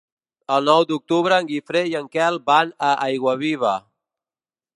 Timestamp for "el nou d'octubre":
0.55-1.37